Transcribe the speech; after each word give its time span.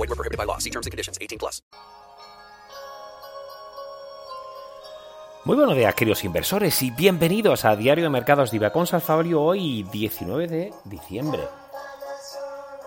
Void 0.00 0.08
were 0.08 0.16
prohibited 0.16 0.38
by 0.38 0.46
law. 0.46 0.56
See 0.56 0.70
terms 0.70 0.86
and 0.86 0.92
conditions. 0.92 1.18
18 1.20 1.38
plus. 1.38 1.62
Muy 5.44 5.56
buenos 5.56 5.74
días, 5.74 5.94
queridos 5.94 6.22
inversores, 6.24 6.82
y 6.82 6.90
bienvenidos 6.90 7.64
a 7.64 7.74
Diario 7.74 8.04
de 8.04 8.10
Mercados 8.10 8.50
de 8.50 8.58
Ibacón 8.58 8.86
Salfabrio 8.86 9.40
hoy, 9.40 9.84
19 9.90 10.46
de 10.46 10.70
diciembre. 10.84 11.40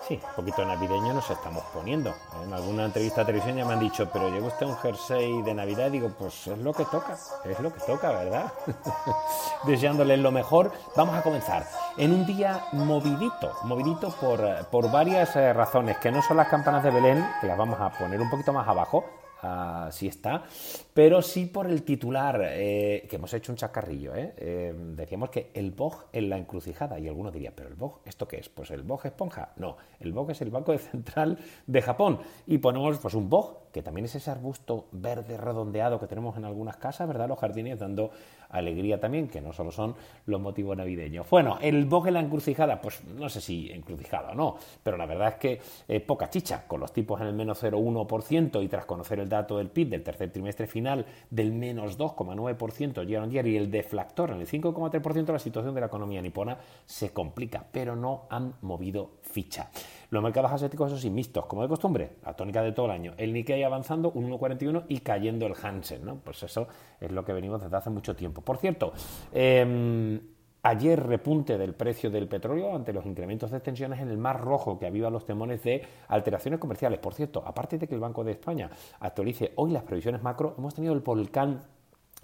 Sí, 0.06 0.20
un 0.22 0.34
poquito 0.36 0.66
navideño 0.66 1.14
nos 1.14 1.30
estamos 1.30 1.64
poniendo. 1.72 2.14
En 2.44 2.52
alguna 2.52 2.84
entrevista 2.84 3.22
de 3.22 3.26
televisión 3.26 3.56
ya 3.56 3.64
me 3.64 3.72
han 3.72 3.80
dicho, 3.80 4.06
pero 4.12 4.28
llega 4.28 4.46
usted 4.46 4.66
un 4.66 4.76
jersey 4.76 5.40
de 5.40 5.54
Navidad 5.54 5.86
y 5.86 5.92
digo, 5.92 6.10
pues 6.18 6.46
es 6.46 6.58
lo 6.58 6.74
que 6.74 6.84
toca, 6.84 7.16
es 7.42 7.58
lo 7.60 7.72
que 7.72 7.80
toca, 7.80 8.10
¿verdad? 8.10 8.52
Deseándoles 9.64 10.18
lo 10.18 10.30
mejor. 10.30 10.72
Vamos 10.94 11.14
a 11.14 11.22
comenzar 11.22 11.66
en 11.96 12.12
un 12.12 12.26
día 12.26 12.66
movidito, 12.72 13.54
movidito 13.64 14.10
por, 14.20 14.66
por 14.66 14.90
varias 14.90 15.36
eh, 15.36 15.54
razones, 15.54 15.96
que 15.96 16.10
no 16.10 16.20
son 16.20 16.36
las 16.36 16.48
campanas 16.48 16.84
de 16.84 16.90
Belén, 16.90 17.26
que 17.40 17.46
las 17.46 17.56
vamos 17.56 17.80
a 17.80 17.88
poner 17.88 18.20
un 18.20 18.28
poquito 18.28 18.52
más 18.52 18.68
abajo, 18.68 19.06
así 19.44 20.08
está, 20.08 20.44
pero 20.92 21.22
sí 21.22 21.46
por 21.46 21.66
el 21.66 21.82
titular, 21.82 22.40
eh, 22.42 23.06
que 23.08 23.16
hemos 23.16 23.32
hecho 23.34 23.52
un 23.52 23.56
chacarrillo. 23.56 24.14
¿eh? 24.14 24.34
¿eh? 24.36 24.74
decíamos 24.96 25.30
que 25.30 25.50
el 25.54 25.70
BOG 25.70 26.06
en 26.12 26.30
la 26.30 26.38
encrucijada, 26.38 26.98
y 26.98 27.08
alguno 27.08 27.30
diría, 27.30 27.52
¿pero 27.54 27.68
el 27.68 27.74
BOG 27.74 28.00
esto 28.04 28.26
qué 28.26 28.38
es? 28.38 28.48
Pues 28.48 28.70
el 28.70 28.82
BOG 28.82 29.06
esponja. 29.06 29.52
No, 29.56 29.76
el 30.00 30.12
BOG 30.12 30.30
es 30.30 30.40
el 30.42 30.50
Banco 30.50 30.76
Central 30.78 31.38
de 31.66 31.82
Japón. 31.82 32.20
Y 32.46 32.58
ponemos 32.58 32.98
pues 32.98 33.14
un 33.14 33.28
BOG, 33.28 33.63
que 33.74 33.82
también 33.82 34.04
es 34.04 34.14
ese 34.14 34.30
arbusto 34.30 34.86
verde 34.92 35.36
redondeado 35.36 35.98
que 35.98 36.06
tenemos 36.06 36.36
en 36.36 36.44
algunas 36.44 36.76
casas, 36.76 37.08
¿verdad? 37.08 37.26
Los 37.26 37.40
jardines 37.40 37.76
dando 37.76 38.12
alegría 38.48 39.00
también, 39.00 39.26
que 39.26 39.40
no 39.40 39.52
solo 39.52 39.72
son 39.72 39.96
los 40.26 40.40
motivos 40.40 40.76
navideños. 40.76 41.28
Bueno, 41.28 41.58
el 41.60 41.88
en 41.92 42.14
la 42.14 42.20
encrucijada, 42.20 42.80
pues 42.80 43.02
no 43.04 43.28
sé 43.28 43.40
si 43.40 43.72
encrucijada 43.72 44.30
o 44.30 44.34
no, 44.36 44.56
pero 44.80 44.96
la 44.96 45.06
verdad 45.06 45.30
es 45.30 45.34
que 45.34 45.60
eh, 45.88 45.98
poca 45.98 46.30
chicha, 46.30 46.68
con 46.68 46.78
los 46.78 46.92
tipos 46.92 47.20
en 47.20 47.26
el 47.26 47.34
menos 47.34 47.64
0,1% 47.64 48.62
y 48.62 48.68
tras 48.68 48.86
conocer 48.86 49.18
el 49.18 49.28
dato 49.28 49.58
del 49.58 49.70
PIB 49.70 49.88
del 49.88 50.04
tercer 50.04 50.30
trimestre 50.30 50.68
final 50.68 51.04
del 51.28 51.52
menos 51.52 51.98
2,9% 51.98 53.04
year 53.04 53.22
on 53.22 53.30
year 53.32 53.44
y 53.48 53.56
el 53.56 53.72
deflactor 53.72 54.30
en 54.30 54.40
el 54.40 54.46
5,3%, 54.46 55.32
la 55.32 55.38
situación 55.40 55.74
de 55.74 55.80
la 55.80 55.86
economía 55.88 56.22
nipona 56.22 56.58
se 56.86 57.10
complica, 57.10 57.64
pero 57.72 57.96
no 57.96 58.26
han 58.30 58.54
movido 58.62 59.14
ficha. 59.22 59.70
Los 60.14 60.22
mercados 60.22 60.52
asiáticos, 60.52 60.92
eso 60.92 61.00
sí, 61.00 61.10
mixtos, 61.10 61.44
como 61.46 61.62
de 61.62 61.68
costumbre, 61.68 62.12
la 62.24 62.34
tónica 62.34 62.62
de 62.62 62.70
todo 62.70 62.86
el 62.86 62.92
año. 62.92 63.14
El 63.16 63.32
Nikkei 63.32 63.64
avanzando 63.64 64.12
un 64.12 64.30
1,41 64.30 64.84
y 64.86 65.00
cayendo 65.00 65.44
el 65.44 65.54
Hansen, 65.60 66.04
¿no? 66.04 66.20
Pues 66.22 66.40
eso 66.44 66.68
es 67.00 67.10
lo 67.10 67.24
que 67.24 67.32
venimos 67.32 67.60
desde 67.60 67.76
hace 67.76 67.90
mucho 67.90 68.14
tiempo. 68.14 68.40
Por 68.40 68.58
cierto, 68.58 68.92
eh, 69.32 70.20
Ayer 70.66 70.98
repunte 70.98 71.58
del 71.58 71.74
precio 71.74 72.10
del 72.10 72.26
petróleo 72.26 72.74
ante 72.74 72.94
los 72.94 73.04
incrementos 73.04 73.50
de 73.50 73.60
tensiones 73.60 74.00
en 74.00 74.08
el 74.08 74.16
Mar 74.16 74.40
Rojo 74.40 74.78
que 74.78 74.86
aviva 74.86 75.10
los 75.10 75.26
temores 75.26 75.62
de 75.62 75.82
alteraciones 76.08 76.58
comerciales. 76.58 77.00
Por 77.00 77.12
cierto, 77.12 77.42
aparte 77.44 77.76
de 77.76 77.86
que 77.86 77.94
el 77.94 78.00
Banco 78.00 78.24
de 78.24 78.32
España 78.32 78.70
actualice 79.00 79.52
hoy 79.56 79.72
las 79.72 79.82
previsiones 79.82 80.22
macro, 80.22 80.54
hemos 80.56 80.74
tenido 80.74 80.94
el 80.94 81.00
volcán 81.00 81.60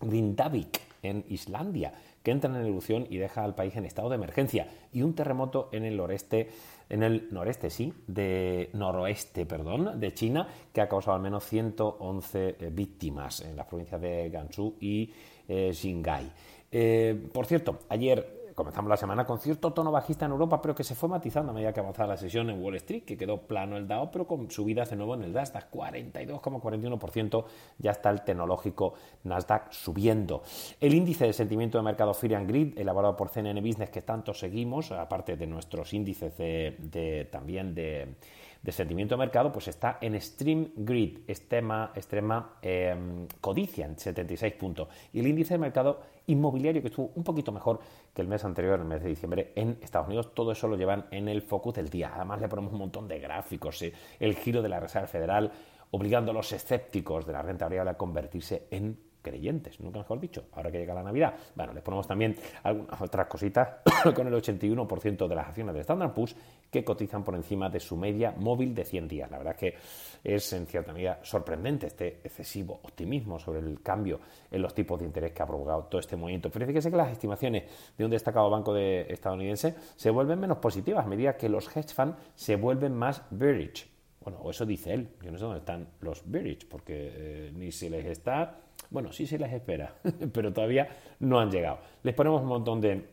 Grindavik 0.00 0.80
en 1.02 1.24
Islandia 1.28 1.92
que 2.22 2.30
entra 2.30 2.50
en 2.50 2.64
erupción 2.64 3.06
y 3.10 3.18
deja 3.18 3.44
al 3.44 3.54
país 3.54 3.76
en 3.76 3.84
estado 3.84 4.08
de 4.08 4.16
emergencia 4.16 4.68
y 4.92 5.02
un 5.02 5.14
terremoto 5.14 5.68
en 5.72 5.84
el 5.84 5.96
noreste 5.96 6.48
en 6.90 7.02
el 7.02 7.28
noreste, 7.30 7.70
sí, 7.70 7.92
de 8.06 8.68
noroeste, 8.74 9.46
perdón, 9.46 9.98
de 9.98 10.12
China, 10.12 10.46
que 10.72 10.80
ha 10.80 10.88
causado 10.88 11.16
al 11.16 11.22
menos 11.22 11.44
111 11.44 12.48
eh, 12.58 12.70
víctimas 12.70 13.40
en 13.40 13.56
las 13.56 13.66
provincias 13.66 14.00
de 14.00 14.28
Gansu 14.28 14.74
y 14.80 15.10
eh. 15.48 16.30
Eh, 16.72 17.28
por 17.32 17.46
cierto, 17.46 17.80
ayer 17.88 18.39
comenzamos 18.60 18.90
la 18.90 18.98
semana 18.98 19.24
con 19.24 19.38
cierto 19.38 19.72
tono 19.72 19.90
bajista 19.90 20.26
en 20.26 20.32
Europa, 20.32 20.60
pero 20.60 20.74
que 20.74 20.84
se 20.84 20.94
fue 20.94 21.08
matizando 21.08 21.50
a 21.50 21.54
medida 21.54 21.72
que 21.72 21.80
avanzaba 21.80 22.10
la 22.10 22.16
sesión 22.18 22.50
en 22.50 22.62
Wall 22.62 22.76
Street, 22.76 23.04
que 23.04 23.16
quedó 23.16 23.38
plano 23.38 23.78
el 23.78 23.88
DAO, 23.88 24.10
pero 24.10 24.26
con 24.26 24.50
subidas 24.50 24.90
de 24.90 24.96
nuevo 24.96 25.14
en 25.14 25.22
el 25.22 25.32
Nasdaq, 25.32 25.70
42,41%, 25.72 27.44
ya 27.78 27.92
está 27.92 28.10
el 28.10 28.20
tecnológico 28.20 28.92
Nasdaq 29.24 29.72
subiendo. 29.72 30.42
El 30.78 30.92
índice 30.92 31.24
de 31.24 31.32
sentimiento 31.32 31.78
de 31.78 31.84
mercado 31.84 32.12
Fear 32.12 32.34
and 32.34 32.48
Grid, 32.48 32.78
elaborado 32.78 33.16
por 33.16 33.30
CNN 33.30 33.58
Business, 33.62 33.88
que 33.88 34.02
tanto 34.02 34.34
seguimos, 34.34 34.92
aparte 34.92 35.38
de 35.38 35.46
nuestros 35.46 35.94
índices 35.94 36.36
de 36.36 37.28
también 37.32 37.74
de 37.74 38.16
de 38.62 38.72
sentimiento 38.72 39.14
de 39.14 39.18
mercado, 39.18 39.52
pues 39.52 39.68
está 39.68 39.98
en 40.00 40.20
Stream 40.20 40.72
Grid, 40.76 41.20
extrema, 41.26 41.92
extrema 41.94 42.56
em, 42.60 43.26
codicia 43.40 43.86
en 43.86 43.98
76 43.98 44.52
puntos. 44.54 44.88
Y 45.12 45.20
el 45.20 45.26
índice 45.26 45.54
de 45.54 45.58
mercado 45.58 46.00
inmobiliario, 46.26 46.82
que 46.82 46.88
estuvo 46.88 47.10
un 47.14 47.24
poquito 47.24 47.52
mejor 47.52 47.80
que 48.14 48.22
el 48.22 48.28
mes 48.28 48.44
anterior, 48.44 48.78
el 48.78 48.86
mes 48.86 49.02
de 49.02 49.08
diciembre, 49.08 49.52
en 49.56 49.78
Estados 49.80 50.08
Unidos, 50.08 50.34
todo 50.34 50.52
eso 50.52 50.68
lo 50.68 50.76
llevan 50.76 51.06
en 51.10 51.28
el 51.28 51.42
focus 51.42 51.74
del 51.74 51.88
día. 51.88 52.12
Además 52.14 52.40
le 52.40 52.48
ponemos 52.48 52.72
un 52.72 52.78
montón 52.78 53.08
de 53.08 53.18
gráficos, 53.18 53.80
¿eh? 53.82 53.92
el 54.18 54.34
giro 54.36 54.62
de 54.62 54.68
la 54.68 54.80
Reserva 54.80 55.06
Federal 55.06 55.50
obligando 55.92 56.30
a 56.30 56.34
los 56.34 56.52
escépticos 56.52 57.26
de 57.26 57.32
la 57.32 57.42
renta 57.42 57.64
variable 57.64 57.90
a 57.90 57.94
convertirse 57.94 58.68
en 58.70 59.10
creyentes, 59.22 59.78
nunca 59.80 59.98
mejor 59.98 60.18
dicho, 60.18 60.46
ahora 60.52 60.70
que 60.70 60.78
llega 60.78 60.94
la 60.94 61.02
Navidad. 61.02 61.34
Bueno, 61.54 61.72
les 61.72 61.82
ponemos 61.82 62.06
también 62.06 62.36
algunas 62.62 63.00
otras 63.00 63.26
cositas 63.26 63.68
con 64.14 64.26
el 64.26 64.34
81% 64.34 65.28
de 65.28 65.34
las 65.34 65.48
acciones 65.48 65.74
de 65.74 65.80
Standard 65.80 66.12
Poor's 66.12 66.34
que 66.70 66.84
cotizan 66.84 67.24
por 67.24 67.34
encima 67.34 67.68
de 67.68 67.80
su 67.80 67.96
media 67.96 68.32
móvil 68.36 68.74
de 68.74 68.84
100 68.84 69.08
días. 69.08 69.30
La 69.30 69.38
verdad 69.38 69.54
es 69.54 69.58
que 69.58 69.78
es 70.22 70.52
en 70.52 70.66
cierta 70.66 70.92
medida 70.92 71.18
sorprendente 71.22 71.86
este 71.86 72.20
excesivo 72.22 72.80
optimismo 72.82 73.38
sobre 73.38 73.60
el 73.60 73.82
cambio 73.82 74.20
en 74.50 74.62
los 74.62 74.74
tipos 74.74 74.98
de 75.00 75.06
interés 75.06 75.32
que 75.32 75.42
ha 75.42 75.46
provocado 75.46 75.84
todo 75.84 76.00
este 76.00 76.16
movimiento. 76.16 76.50
Pero 76.50 76.66
fíjese 76.66 76.90
que 76.90 76.96
las 76.96 77.10
estimaciones 77.10 77.64
de 77.96 78.04
un 78.04 78.10
destacado 78.10 78.48
banco 78.50 78.72
de 78.72 79.06
estadounidense 79.08 79.74
se 79.96 80.10
vuelven 80.10 80.38
menos 80.38 80.58
positivas 80.58 81.04
a 81.04 81.08
medida 81.08 81.36
que 81.36 81.48
los 81.48 81.74
hedge 81.74 81.92
funds 81.94 82.16
se 82.34 82.56
vuelven 82.56 82.94
más 82.94 83.22
bearish. 83.30 83.88
Bueno, 84.22 84.38
o 84.42 84.50
eso 84.50 84.66
dice 84.66 84.92
él. 84.92 85.08
Yo 85.22 85.30
no 85.30 85.38
sé 85.38 85.44
dónde 85.44 85.60
están 85.60 85.88
los 86.00 86.22
bearish, 86.30 86.68
porque 86.68 87.12
eh, 87.12 87.52
ni 87.54 87.72
se 87.72 87.88
les 87.88 88.04
está 88.04 88.60
bueno, 88.90 89.12
sí 89.12 89.26
se 89.26 89.38
les 89.38 89.52
espera, 89.52 89.94
pero 90.32 90.52
todavía 90.52 90.88
no 91.20 91.38
han 91.38 91.50
llegado. 91.50 91.78
Les 92.02 92.14
ponemos 92.14 92.42
un 92.42 92.48
montón 92.48 92.80
de 92.80 93.04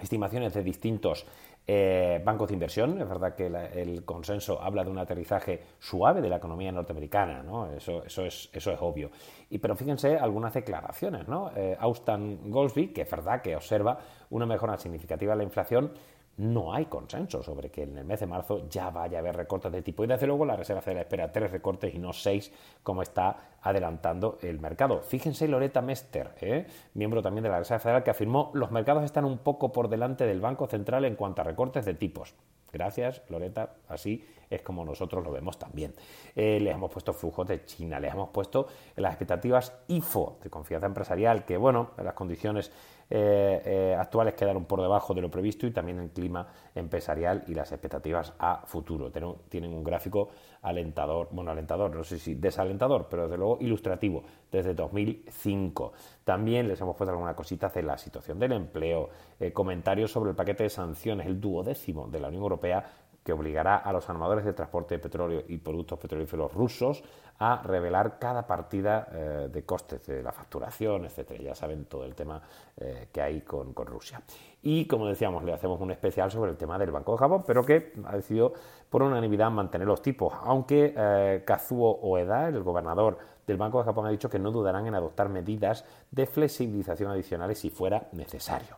estimaciones 0.00 0.54
de 0.54 0.62
distintos 0.62 1.26
eh, 1.72 2.20
bancos 2.24 2.48
de 2.48 2.54
inversión. 2.54 3.00
Es 3.00 3.08
verdad 3.08 3.36
que 3.36 3.46
el 3.46 4.04
consenso 4.04 4.60
habla 4.60 4.82
de 4.82 4.90
un 4.90 4.98
aterrizaje 4.98 5.62
suave 5.78 6.20
de 6.20 6.28
la 6.28 6.38
economía 6.38 6.72
norteamericana, 6.72 7.44
¿no? 7.44 7.70
Eso, 7.70 8.02
eso, 8.04 8.24
es, 8.24 8.50
eso 8.52 8.72
es 8.72 8.78
obvio. 8.80 9.12
Y, 9.50 9.58
pero 9.58 9.76
fíjense 9.76 10.18
algunas 10.18 10.52
declaraciones, 10.52 11.28
¿no? 11.28 11.52
Eh, 11.54 11.76
Austin 11.78 12.50
Goldsby, 12.50 12.88
que 12.88 13.02
es 13.02 13.10
verdad 13.10 13.40
que 13.40 13.54
observa 13.54 13.98
una 14.30 14.46
mejora 14.46 14.76
significativa 14.78 15.34
de 15.34 15.38
la 15.38 15.44
inflación, 15.44 15.92
no 16.40 16.72
hay 16.72 16.86
consenso 16.86 17.42
sobre 17.42 17.70
que 17.70 17.82
en 17.82 17.98
el 17.98 18.04
mes 18.04 18.20
de 18.20 18.26
marzo 18.26 18.66
ya 18.68 18.88
vaya 18.90 19.18
a 19.18 19.20
haber 19.20 19.36
recortes 19.36 19.70
de 19.70 19.82
tipo. 19.82 20.02
Y 20.02 20.06
desde 20.06 20.26
luego 20.26 20.46
la 20.46 20.56
Reserva 20.56 20.80
Federal 20.80 21.02
espera 21.02 21.30
tres 21.30 21.50
recortes 21.50 21.94
y 21.94 21.98
no 21.98 22.14
seis, 22.14 22.50
como 22.82 23.02
está 23.02 23.58
adelantando 23.60 24.38
el 24.40 24.58
mercado. 24.58 25.02
Fíjense 25.02 25.46
Loretta 25.46 25.82
Mester, 25.82 26.30
¿eh? 26.40 26.66
miembro 26.94 27.20
también 27.20 27.44
de 27.44 27.50
la 27.50 27.58
Reserva 27.58 27.80
Federal, 27.80 28.02
que 28.02 28.10
afirmó 28.10 28.50
los 28.54 28.70
mercados 28.70 29.04
están 29.04 29.26
un 29.26 29.38
poco 29.38 29.70
por 29.70 29.88
delante 29.88 30.24
del 30.24 30.40
Banco 30.40 30.66
Central 30.66 31.04
en 31.04 31.14
cuanto 31.14 31.42
a 31.42 31.44
recortes 31.44 31.84
de 31.84 31.92
tipos. 31.92 32.34
Gracias, 32.72 33.22
Loretta, 33.28 33.74
así 33.88 34.24
es 34.48 34.62
como 34.62 34.84
nosotros 34.84 35.24
lo 35.24 35.30
vemos 35.30 35.58
también. 35.58 35.94
Eh, 36.34 36.58
les 36.60 36.74
hemos 36.74 36.90
puesto 36.90 37.12
flujos 37.12 37.46
de 37.46 37.64
China, 37.64 38.00
les 38.00 38.12
hemos 38.12 38.30
puesto 38.30 38.66
las 38.96 39.12
expectativas 39.12 39.72
IFO 39.88 40.38
de 40.42 40.50
confianza 40.50 40.86
empresarial, 40.86 41.44
que 41.44 41.56
bueno, 41.56 41.90
las 42.02 42.14
condiciones 42.14 42.72
eh, 43.12 43.60
eh, 43.64 43.96
actuales 43.98 44.34
quedaron 44.34 44.66
por 44.66 44.80
debajo 44.80 45.12
de 45.14 45.20
lo 45.20 45.28
previsto 45.28 45.66
y 45.66 45.72
también 45.72 45.98
el 45.98 46.10
clima 46.10 46.46
empresarial 46.74 47.42
y 47.48 47.54
las 47.54 47.72
expectativas 47.72 48.32
a 48.38 48.62
futuro. 48.66 49.10
Tienen 49.48 49.74
un 49.74 49.82
gráfico 49.82 50.28
alentador, 50.62 51.28
bueno, 51.32 51.50
alentador, 51.50 51.94
no 51.94 52.04
sé 52.04 52.20
si 52.20 52.36
desalentador, 52.36 53.08
pero 53.10 53.24
desde 53.24 53.36
luego 53.36 53.58
ilustrativo, 53.60 54.22
desde 54.50 54.74
2005. 54.74 55.92
También 56.22 56.68
les 56.68 56.80
hemos 56.80 56.96
puesto 56.96 57.10
algunas 57.10 57.34
cositas 57.34 57.74
de 57.74 57.82
la 57.82 57.98
situación 57.98 58.38
del 58.38 58.52
empleo, 58.52 59.08
eh, 59.40 59.52
comentarios 59.52 60.12
sobre 60.12 60.30
el 60.30 60.36
paquete 60.36 60.62
de 60.62 60.70
sanciones, 60.70 61.26
el 61.26 61.40
duodécimo 61.40 62.06
de 62.06 62.20
la 62.20 62.28
Unión 62.28 62.44
Europea 62.44 62.84
que 63.22 63.32
obligará 63.32 63.76
a 63.76 63.92
los 63.92 64.08
armadores 64.08 64.44
de 64.44 64.52
transporte 64.52 64.94
de 64.94 64.98
petróleo 64.98 65.42
y 65.48 65.58
productos 65.58 65.98
petrolíferos 65.98 66.52
rusos 66.54 67.02
a 67.38 67.62
revelar 67.62 68.18
cada 68.18 68.46
partida 68.46 69.08
eh, 69.12 69.48
de 69.50 69.64
costes 69.64 70.06
de 70.06 70.22
la 70.22 70.30
facturación, 70.30 71.06
etcétera. 71.06 71.42
Ya 71.42 71.54
saben 71.54 71.86
todo 71.86 72.04
el 72.04 72.14
tema 72.14 72.40
eh, 72.76 73.08
que 73.12 73.22
hay 73.22 73.40
con, 73.40 73.74
Rusia. 73.74 74.20
Y 74.62 74.84
como 74.84 75.06
decíamos, 75.06 75.42
le 75.42 75.54
hacemos 75.54 75.80
un 75.80 75.90
especial 75.90 76.30
sobre 76.30 76.50
el 76.50 76.58
tema 76.58 76.78
del 76.78 76.90
Banco 76.90 77.12
de 77.12 77.18
Japón, 77.18 77.44
pero 77.46 77.64
que 77.64 77.94
ha 78.04 78.14
decidido 78.14 78.52
por 78.90 79.02
unanimidad 79.02 79.50
mantener 79.50 79.86
los 79.86 80.02
tipos, 80.02 80.34
aunque 80.44 80.92
eh, 80.94 81.42
Kazuo 81.46 81.98
Oeda, 82.02 82.48
el 82.48 82.62
gobernador 82.62 83.18
del 83.46 83.56
Banco 83.56 83.78
de 83.78 83.84
Japón, 83.84 84.06
ha 84.06 84.10
dicho 84.10 84.28
que 84.28 84.38
no 84.38 84.50
dudarán 84.50 84.86
en 84.86 84.94
adoptar 84.94 85.30
medidas 85.30 85.86
de 86.10 86.26
flexibilización 86.26 87.10
adicionales 87.10 87.58
si 87.58 87.70
fuera 87.70 88.08
necesario. 88.12 88.76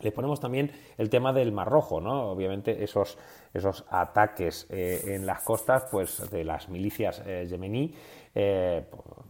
Les 0.00 0.12
ponemos 0.12 0.40
también 0.40 0.70
el 0.96 1.10
tema 1.10 1.32
del 1.32 1.52
Mar 1.52 1.68
Rojo, 1.68 2.00
¿no? 2.00 2.30
Obviamente 2.30 2.82
esos, 2.82 3.18
esos 3.52 3.84
ataques 3.90 4.66
eh, 4.70 5.14
en 5.14 5.26
las 5.26 5.42
costas 5.42 5.86
pues, 5.90 6.30
de 6.30 6.44
las 6.44 6.68
milicias 6.68 7.22
eh, 7.26 7.46
yemení 7.48 7.94
eh, 8.34 8.84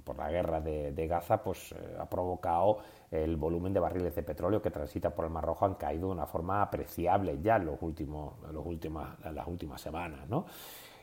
por, 0.04 0.16
la 0.16 0.30
guerra 0.30 0.60
de, 0.60 1.06
Gaza 1.06 1.42
pues, 1.42 1.74
ha 1.98 2.08
provocado 2.08 2.78
el 3.10 3.36
volumen 3.36 3.72
de 3.72 3.80
barriles 3.80 4.14
de 4.14 4.22
petróleo 4.22 4.60
que 4.60 4.70
transita 4.70 5.10
por 5.10 5.24
el 5.24 5.30
Mar 5.30 5.44
Rojo 5.44 5.64
han 5.64 5.74
caído 5.74 6.08
de 6.08 6.14
una 6.14 6.26
forma 6.26 6.62
apreciable 6.62 7.38
ya 7.40 7.56
en, 7.56 7.66
los 7.66 7.80
últimos, 7.80 8.34
los 8.52 8.64
últimas, 8.66 9.16
en 9.24 9.34
las 9.34 9.46
últimas 9.46 9.80
semanas, 9.80 10.28
¿no? 10.28 10.46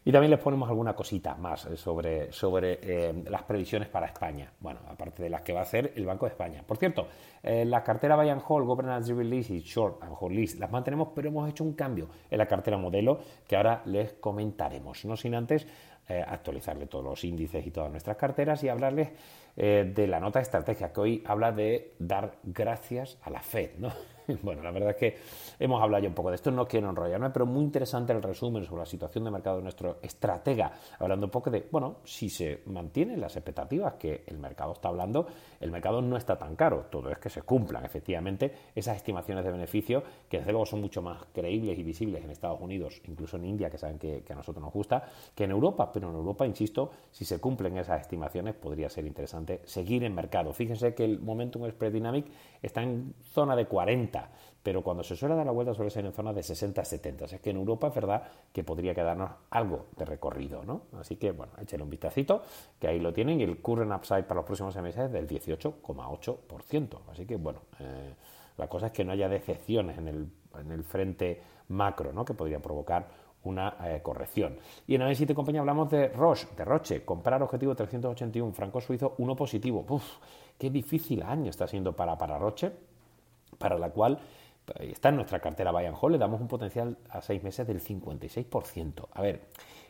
Y 0.07 0.11
también 0.13 0.31
les 0.31 0.39
ponemos 0.39 0.69
alguna 0.69 0.95
cosita 0.95 1.35
más 1.35 1.65
eh, 1.65 1.75
sobre, 1.75 2.31
sobre 2.31 2.79
eh, 2.81 3.23
las 3.29 3.43
previsiones 3.43 3.89
para 3.89 4.05
España. 4.05 4.49
Bueno, 4.57 4.79
aparte 4.87 5.21
de 5.21 5.29
las 5.29 5.41
que 5.41 5.51
va 5.51 5.59
a 5.59 5.63
hacer 5.63 5.91
el 5.97 6.05
Banco 6.05 6.25
de 6.25 6.29
España. 6.29 6.63
Por 6.65 6.77
cierto, 6.77 7.07
eh, 7.43 7.65
la 7.65 7.83
cartera 7.83 8.15
Buy 8.15 8.29
and 8.29 8.41
Hold, 8.47 8.65
Governance 8.65 9.13
Release 9.13 9.53
y 9.53 9.59
Short 9.59 10.01
and 10.01 10.13
Hold 10.17 10.33
List 10.33 10.59
las 10.61 10.71
mantenemos, 10.71 11.09
pero 11.13 11.27
hemos 11.27 11.49
hecho 11.49 11.65
un 11.65 11.73
cambio 11.73 12.07
en 12.31 12.37
la 12.37 12.45
cartera 12.45 12.77
modelo 12.77 13.19
que 13.45 13.57
ahora 13.57 13.81
les 13.83 14.13
comentaremos. 14.13 15.03
No 15.03 15.17
sin 15.17 15.35
antes 15.35 15.67
actualizarle 16.07 16.87
todos 16.87 17.03
los 17.03 17.23
índices 17.23 17.65
y 17.65 17.71
todas 17.71 17.91
nuestras 17.91 18.17
carteras 18.17 18.63
y 18.63 18.69
hablarles 18.69 19.09
de 19.55 20.07
la 20.07 20.19
nota 20.19 20.39
de 20.39 20.43
estrategia 20.43 20.93
que 20.93 21.01
hoy 21.01 21.23
habla 21.25 21.51
de 21.51 21.93
dar 21.99 22.37
gracias 22.43 23.17
a 23.23 23.29
la 23.29 23.41
Fed, 23.41 23.71
¿no? 23.77 23.91
bueno, 24.43 24.61
la 24.61 24.71
verdad 24.71 24.91
es 24.91 24.95
que 24.97 25.17
hemos 25.59 25.81
hablado 25.81 26.03
ya 26.03 26.09
un 26.09 26.15
poco 26.15 26.29
de 26.29 26.35
esto, 26.35 26.51
no 26.51 26.67
quiero 26.67 26.89
enrollarme, 26.89 27.29
pero 27.29 27.45
muy 27.45 27.63
interesante 27.63 28.13
el 28.13 28.21
resumen 28.21 28.65
sobre 28.65 28.81
la 28.81 28.85
situación 28.85 29.23
de 29.23 29.31
mercado 29.31 29.57
de 29.57 29.63
nuestro 29.63 29.97
estratega, 30.01 30.71
hablando 30.99 31.27
un 31.27 31.31
poco 31.31 31.49
de, 31.49 31.67
bueno, 31.71 31.97
si 32.03 32.29
se 32.29 32.61
mantienen 32.65 33.21
las 33.21 33.35
expectativas 33.35 33.93
que 33.95 34.23
el 34.27 34.37
mercado 34.37 34.73
está 34.73 34.89
hablando, 34.89 35.27
el 35.59 35.71
mercado 35.71 36.01
no 36.01 36.17
está 36.17 36.37
tan 36.37 36.55
caro, 36.55 36.87
todo 36.89 37.09
es 37.11 37.17
que 37.19 37.29
se 37.29 37.41
cumplan 37.41 37.85
efectivamente 37.85 38.51
esas 38.75 38.97
estimaciones 38.97 39.45
de 39.45 39.51
beneficio, 39.51 40.03
que 40.29 40.39
desde 40.39 40.51
luego 40.51 40.65
son 40.65 40.81
mucho 40.81 41.01
más 41.01 41.25
creíbles 41.33 41.77
y 41.77 41.83
visibles 41.83 42.23
en 42.23 42.31
Estados 42.31 42.59
Unidos, 42.59 43.01
incluso 43.07 43.37
en 43.37 43.45
India, 43.45 43.69
que 43.69 43.77
saben 43.77 43.97
que, 43.97 44.23
a 44.29 44.35
nosotros 44.35 44.63
nos 44.63 44.73
gusta, 44.73 45.03
que 45.33 45.45
en 45.45 45.51
Europa, 45.51 45.91
pero 45.97 46.11
en 46.11 46.15
Europa, 46.15 46.45
insisto, 46.45 46.91
si 47.11 47.25
se 47.25 47.39
cumplen 47.39 47.75
esas 47.77 48.01
estimaciones, 48.01 48.53
podría 48.53 48.87
ser 48.89 49.07
interesante 49.07 49.61
seguir 49.65 50.03
en 50.03 50.13
mercado. 50.13 50.53
Fíjense 50.53 50.93
que 50.93 51.03
el 51.03 51.19
Momentum 51.19 51.67
Spread 51.69 51.93
Dynamic 51.93 52.27
está 52.61 52.83
en 52.83 53.15
zona 53.33 53.55
de 53.55 53.65
40 53.65 54.29
pero 54.67 54.81
cuando 54.81 55.01
se 55.01 55.15
suele 55.15 55.33
dar 55.33 55.45
la 55.45 55.53
vuelta 55.53 55.73
suele 55.73 55.89
ser 55.89 56.05
en 56.05 56.11
zona 56.11 56.33
de 56.33 56.43
60 56.43 56.81
a 56.81 56.83
70. 56.83 57.23
es 57.23 57.39
que 57.39 57.51
en 57.51 57.55
Europa 57.55 57.87
es 57.87 57.95
verdad 57.95 58.23
que 58.51 58.65
podría 58.65 58.93
quedarnos 58.93 59.31
algo 59.49 59.85
de 59.95 60.03
recorrido, 60.03 60.65
¿no? 60.65 60.81
Así 60.99 61.15
que, 61.15 61.31
bueno, 61.31 61.53
échale 61.61 61.83
un 61.83 61.89
vistacito, 61.89 62.41
que 62.77 62.89
ahí 62.89 62.99
lo 62.99 63.13
tienen, 63.13 63.39
y 63.39 63.43
el 63.43 63.61
current 63.61 63.93
upside 63.93 64.23
para 64.23 64.39
los 64.39 64.45
próximos 64.45 64.75
meses 64.75 65.05
es 65.05 65.11
del 65.13 65.25
18,8%. 65.25 66.99
Así 67.09 67.25
que, 67.25 67.37
bueno, 67.37 67.61
eh, 67.79 68.13
la 68.57 68.67
cosa 68.67 68.87
es 68.87 68.91
que 68.91 69.05
no 69.05 69.13
haya 69.13 69.29
decepciones 69.29 69.99
en 69.99 70.09
el, 70.09 70.27
en 70.59 70.71
el 70.73 70.83
frente 70.83 71.41
macro, 71.69 72.11
¿no? 72.11 72.25
Que 72.25 72.33
podría 72.33 72.59
provocar 72.59 73.07
una 73.47 73.77
eh, 73.83 74.01
corrección. 74.03 74.57
Y 74.85 74.95
en 74.95 75.01
análisis 75.01 75.27
de 75.27 75.35
compañía 75.35 75.61
hablamos 75.61 75.89
de 75.89 76.09
Roche, 76.09 76.47
de 76.55 76.65
Roche, 76.65 77.05
comprar 77.05 77.41
objetivo 77.41 77.75
381, 77.75 78.53
franco 78.53 78.81
suizo, 78.81 79.15
uno 79.17 79.35
positivo. 79.35 79.85
Uf, 79.89 80.03
qué 80.57 80.69
difícil 80.69 81.23
año 81.23 81.49
está 81.49 81.67
siendo 81.67 81.95
para, 81.95 82.17
para 82.17 82.37
Roche 82.37 82.71
para 83.57 83.77
la 83.77 83.89
cual 83.89 84.19
eh, 84.75 84.89
está 84.91 85.09
en 85.09 85.15
nuestra 85.15 85.39
cartera 85.39 85.71
Buy 85.71 85.85
Hall, 85.99 86.11
le 86.11 86.17
damos 86.17 86.41
un 86.41 86.47
potencial 86.47 86.97
a 87.09 87.21
seis 87.21 87.43
meses 87.43 87.67
del 87.67 87.81
56%. 87.81 89.07
A 89.13 89.21
ver, 89.21 89.41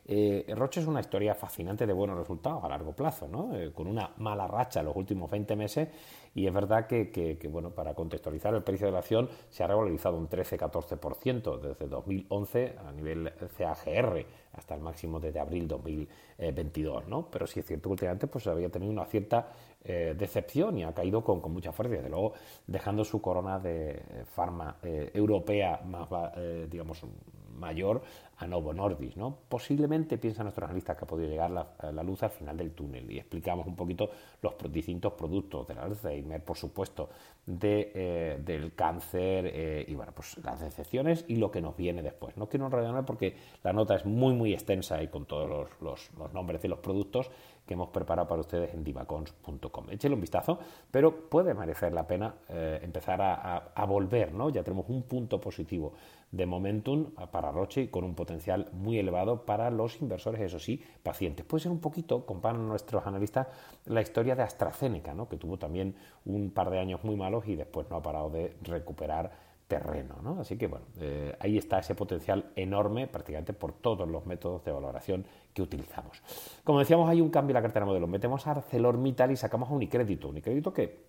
eh, 0.09 0.45
Roche 0.55 0.79
es 0.79 0.87
una 0.87 1.01
historia 1.01 1.35
fascinante 1.35 1.85
de 1.85 1.91
buenos 1.91 2.17
resultados 2.17 2.63
a 2.63 2.69
largo 2.69 2.93
plazo, 2.93 3.27
¿no? 3.27 3.53
Eh, 3.57 3.73
con 3.73 3.87
una 3.87 4.11
mala 4.17 4.47
racha 4.47 4.79
en 4.79 4.85
los 4.85 4.95
últimos 4.95 5.29
20 5.29 5.55
meses 5.57 5.89
y 6.33 6.47
es 6.47 6.53
verdad 6.53 6.87
que, 6.87 7.37
bueno, 7.51 7.71
para 7.71 7.93
contextualizar, 7.93 8.53
el 8.53 8.63
precio 8.63 8.87
de 8.87 8.93
la 8.93 8.99
acción 8.99 9.27
se 9.49 9.63
ha 9.63 9.67
revalorizado 9.67 10.17
un 10.17 10.29
13-14% 10.29 11.59
desde 11.59 11.87
2011 11.87 12.75
a 12.87 12.91
nivel 12.93 13.33
CAGR 13.57 14.25
hasta 14.53 14.75
el 14.75 14.81
máximo 14.81 15.19
desde 15.19 15.39
abril 15.39 15.67
2022, 15.67 17.07
¿no? 17.07 17.29
Pero 17.29 17.45
sí 17.45 17.59
es 17.59 17.65
cierto 17.65 17.89
que 17.89 17.93
últimamente 17.93 18.27
pues, 18.27 18.47
había 18.47 18.69
tenido 18.69 18.93
una 18.93 19.05
cierta 19.05 19.49
eh, 19.83 20.15
decepción 20.17 20.77
y 20.77 20.83
ha 20.83 20.93
caído 20.93 21.21
con, 21.23 21.41
mucha 21.51 21.73
fuerza, 21.73 21.95
desde 21.95 22.09
luego 22.09 22.33
dejando 22.65 23.03
su 23.03 23.19
corona 23.19 23.59
de 23.59 24.01
farma 24.33 24.77
europea 24.83 25.81
más, 25.85 26.07
digamos, 26.69 27.03
mayor 27.57 28.01
a 28.37 28.47
Novo 28.47 28.73
Nordis. 28.73 29.17
¿no? 29.17 29.37
Posiblemente 29.49 30.17
piensa 30.17 30.43
nuestro 30.43 30.65
analista 30.65 30.95
que 30.95 31.05
ha 31.05 31.07
podido 31.07 31.29
llegar 31.29 31.51
la, 31.51 32.03
luz 32.03 32.23
al 32.23 32.29
final 32.29 32.55
del 32.55 32.71
túnel 32.71 33.11
y 33.11 33.17
explicamos 33.17 33.67
un 33.67 33.75
poquito 33.75 34.09
los 34.41 34.53
distintos 34.71 35.13
productos 35.13 35.67
del 35.67 35.79
Alzheimer, 35.79 36.43
por 36.43 36.57
supuesto, 36.57 37.09
de, 37.45 37.91
eh, 37.95 38.39
del 38.43 38.73
cáncer 38.75 39.51
eh, 39.53 39.85
y 39.87 39.95
bueno, 39.95 40.11
pues 40.15 40.37
las 40.43 40.59
decepciones 40.61 41.25
y 41.27 41.37
lo 41.37 41.51
que 41.51 41.61
nos 41.61 41.75
viene 41.75 42.01
después. 42.01 42.37
No 42.37 42.47
quiero 42.47 42.65
enrollarme 42.65 43.03
porque 43.03 43.35
la 43.63 43.73
nota 43.73 43.95
es 43.95 44.05
muy 44.05 44.33
muy 44.33 44.53
extensa 44.53 45.01
y 45.01 45.07
con 45.07 45.25
todos 45.25 45.69
los, 45.81 46.11
los 46.17 46.33
nombres 46.33 46.61
de 46.61 46.67
los 46.67 46.79
productos 46.79 47.29
que 47.67 47.73
hemos 47.73 47.89
preparado 47.89 48.27
para 48.27 48.41
ustedes 48.41 48.73
en 48.73 48.83
divacons.com. 48.83 49.89
Échale 49.91 50.15
un 50.15 50.21
vistazo, 50.21 50.57
pero 50.89 51.29
puede 51.29 51.53
merecer 51.53 51.93
la 51.93 52.07
pena 52.07 52.33
eh, 52.47 52.79
empezar 52.81 53.21
a, 53.21 53.85
volver, 53.85 54.33
¿no? 54.33 54.49
Ya 54.49 54.63
tenemos 54.63 54.85
un 54.89 55.03
punto 55.03 55.39
positivo 55.39 55.93
de 56.31 56.45
momentum 56.45 57.11
para 57.31 57.51
Roche 57.51 57.89
con 57.89 58.03
un 58.03 58.13
potencial 58.13 58.69
muy 58.73 58.99
elevado 58.99 59.45
para 59.45 59.69
los 59.69 60.01
inversores, 60.01 60.41
eso 60.41 60.59
sí, 60.59 60.83
pacientes. 61.03 61.45
Puede 61.45 61.63
ser 61.63 61.71
un 61.71 61.79
poquito, 61.79 62.25
comparan 62.25 62.67
nuestros 62.67 63.05
analistas, 63.05 63.47
la 63.85 64.01
historia 64.01 64.35
de 64.35 64.43
AstraZeneca, 64.43 65.13
¿no? 65.13 65.29
que 65.29 65.37
tuvo 65.37 65.57
también 65.57 65.95
un 66.25 66.51
par 66.51 66.69
de 66.69 66.79
años 66.79 67.03
muy 67.03 67.15
malos 67.15 67.47
y 67.47 67.55
después 67.55 67.89
no 67.89 67.97
ha 67.97 68.01
parado 68.01 68.29
de 68.29 68.57
recuperar 68.63 69.46
terreno. 69.67 70.15
¿no? 70.23 70.39
Así 70.39 70.57
que 70.57 70.67
bueno, 70.67 70.85
eh, 70.99 71.35
ahí 71.39 71.57
está 71.57 71.79
ese 71.79 71.95
potencial 71.95 72.51
enorme 72.55 73.07
prácticamente 73.07 73.53
por 73.53 73.73
todos 73.73 74.07
los 74.07 74.25
métodos 74.25 74.63
de 74.63 74.71
valoración 74.71 75.25
que 75.53 75.61
utilizamos. 75.61 76.21
Como 76.63 76.79
decíamos, 76.79 77.09
hay 77.09 77.21
un 77.21 77.29
cambio 77.29 77.51
en 77.51 77.55
la 77.55 77.61
cartera 77.61 77.85
modelo. 77.85 78.07
Metemos 78.07 78.47
a 78.47 78.51
ArcelorMittal 78.51 79.31
y 79.31 79.35
sacamos 79.35 79.69
a 79.69 79.73
Unicrédito. 79.73 80.29
Unicrédito 80.29 80.73
que 80.73 81.07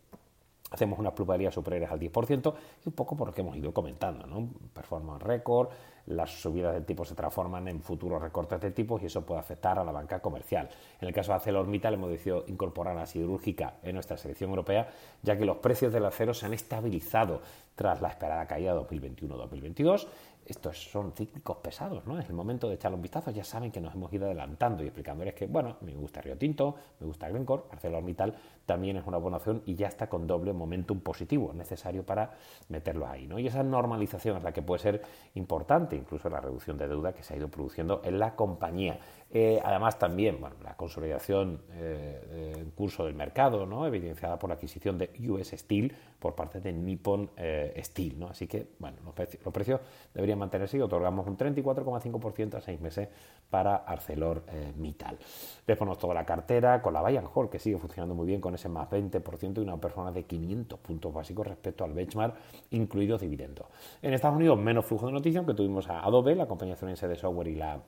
hacemos 0.70 0.98
unas 0.98 1.12
plusvalías 1.12 1.54
superiores 1.54 1.90
al 1.90 1.98
10% 1.98 2.54
y 2.84 2.88
un 2.88 2.94
poco 2.94 3.16
por 3.16 3.28
lo 3.28 3.34
que 3.34 3.40
hemos 3.40 3.56
ido 3.56 3.72
comentando, 3.72 4.26
¿no? 4.26 4.48
Performance 4.72 5.22
record, 5.22 5.68
las 6.06 6.30
subidas 6.40 6.74
del 6.74 6.84
tipo 6.84 7.04
se 7.04 7.14
transforman 7.14 7.68
en 7.68 7.82
futuros 7.82 8.20
recortes 8.20 8.60
de 8.60 8.70
tipos 8.70 9.02
y 9.02 9.06
eso 9.06 9.24
puede 9.24 9.40
afectar 9.40 9.78
a 9.78 9.84
la 9.84 9.92
banca 9.92 10.20
comercial. 10.20 10.68
En 11.00 11.08
el 11.08 11.14
caso 11.14 11.32
de 11.32 11.36
ArcelorMittal 11.36 11.94
hemos 11.94 12.10
decidido 12.10 12.44
incorporar 12.48 12.96
la 12.96 13.06
siderúrgica 13.06 13.74
en 13.82 13.94
nuestra 13.94 14.16
selección 14.16 14.50
europea, 14.50 14.88
ya 15.22 15.36
que 15.36 15.44
los 15.44 15.58
precios 15.58 15.92
del 15.92 16.06
acero 16.06 16.32
se 16.32 16.46
han 16.46 16.54
estabilizado 16.54 17.42
tras 17.74 18.00
la 18.00 18.08
esperada 18.08 18.46
caída 18.46 18.74
2021-2022 18.74 20.06
estos 20.48 20.82
son 20.90 21.12
cíclicos 21.12 21.58
pesados, 21.58 22.06
¿no? 22.06 22.18
Es 22.18 22.26
el 22.26 22.34
momento 22.34 22.68
de 22.68 22.76
echarle 22.76 22.96
un 22.96 23.02
vistazo. 23.02 23.30
Ya 23.30 23.44
saben 23.44 23.70
que 23.70 23.82
nos 23.82 23.94
hemos 23.94 24.10
ido 24.14 24.24
adelantando 24.24 24.82
y 24.82 24.86
explicándoles 24.86 25.34
que, 25.34 25.46
bueno, 25.46 25.76
me 25.82 25.94
gusta 25.94 26.22
Río 26.22 26.38
Tinto, 26.38 26.74
me 27.00 27.06
gusta 27.06 27.28
Glencore, 27.28 27.64
ArcelorMittal 27.70 28.34
también 28.68 28.98
es 28.98 29.06
una 29.06 29.16
buena 29.16 29.38
opción 29.38 29.62
y 29.64 29.76
ya 29.76 29.88
está 29.88 30.10
con 30.10 30.26
doble 30.26 30.52
momentum 30.52 31.00
positivo 31.00 31.54
necesario 31.54 32.04
para 32.04 32.32
meterlo 32.68 33.08
ahí, 33.08 33.26
¿no? 33.26 33.38
Y 33.38 33.46
esa 33.46 33.62
normalización 33.62 34.36
es 34.36 34.42
la 34.42 34.52
que 34.52 34.60
puede 34.60 34.78
ser 34.78 35.02
importante, 35.36 35.96
incluso 35.96 36.28
la 36.28 36.38
reducción 36.38 36.76
de 36.76 36.86
deuda 36.86 37.14
que 37.14 37.22
se 37.22 37.32
ha 37.32 37.38
ido 37.38 37.48
produciendo 37.48 38.02
en 38.04 38.18
la 38.18 38.36
compañía. 38.36 39.00
Eh, 39.30 39.60
además, 39.64 39.98
también 39.98 40.38
bueno, 40.38 40.56
la 40.62 40.74
consolidación 40.74 41.62
eh, 41.72 42.54
en 42.58 42.70
curso 42.72 43.06
del 43.06 43.14
mercado, 43.14 43.64
¿no? 43.64 43.86
evidenciada 43.86 44.38
por 44.38 44.48
la 44.48 44.54
adquisición 44.54 44.98
de 44.98 45.10
US 45.28 45.48
Steel 45.48 45.94
por 46.18 46.34
parte 46.34 46.60
de 46.60 46.72
Nippon 46.72 47.30
eh, 47.36 47.80
Steel. 47.82 48.18
¿no? 48.18 48.28
Así 48.28 48.46
que 48.46 48.68
bueno, 48.78 48.98
los, 49.04 49.14
precios, 49.14 49.42
los 49.44 49.54
precios 49.54 49.80
deberían 50.12 50.38
mantenerse 50.38 50.76
y 50.76 50.80
otorgamos 50.80 51.26
un 51.26 51.38
34,5% 51.38 52.54
a 52.54 52.60
seis 52.60 52.80
meses 52.80 53.08
para 53.48 53.76
ArcelorMittal. 53.76 55.18
Les 55.66 55.76
ponemos 55.76 55.98
toda 55.98 56.14
la 56.14 56.24
cartera 56.24 56.82
con 56.82 56.92
la 56.92 57.00
Bayern 57.00 57.28
Hall, 57.32 57.48
que 57.48 57.58
sigue 57.58 57.78
funcionando 57.78 58.14
muy 58.14 58.26
bien 58.26 58.40
con 58.40 58.54
ese 58.58 58.68
más 58.68 58.88
20% 58.90 59.58
y 59.58 59.60
una 59.60 59.76
persona 59.78 60.12
de 60.12 60.24
500 60.24 60.78
puntos 60.80 61.14
básicos 61.14 61.46
respecto 61.46 61.84
al 61.84 61.92
benchmark, 61.92 62.34
incluidos 62.70 63.20
dividendos. 63.20 63.66
En 64.02 64.12
Estados 64.12 64.36
Unidos, 64.36 64.58
menos 64.58 64.84
flujo 64.84 65.06
de 65.06 65.12
noticias, 65.12 65.46
que 65.46 65.54
tuvimos 65.54 65.88
a 65.88 66.00
Adobe, 66.00 66.34
la 66.34 66.46
compañía 66.46 66.74
estadounidense 66.74 67.08
de 67.08 67.16
software 67.16 67.48
y 67.48 67.54
la 67.54 67.80